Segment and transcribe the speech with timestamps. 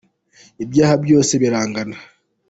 [0.63, 1.97] Ibyaha byose birangana.